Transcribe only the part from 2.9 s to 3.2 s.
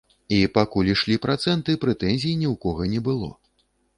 не